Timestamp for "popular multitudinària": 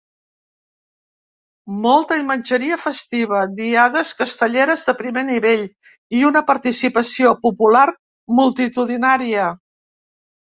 7.45-9.45